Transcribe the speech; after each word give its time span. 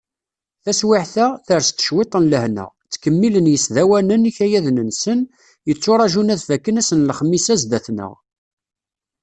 Taswiɛt-a, 0.63 1.27
ters-d 1.47 1.79
cwiṭ 1.85 2.13
n 2.23 2.25
lehna, 2.31 2.65
ttkemmilen 2.85 3.51
yisdawanen 3.51 4.29
ikayaden-nsen, 4.29 5.19
yetturaǧun 5.67 6.31
ad 6.33 6.41
fakken 6.47 6.79
ass 6.81 6.89
n 6.93 7.05
lexmis-a 7.09 7.55
sdat-nneɣ. 7.61 8.13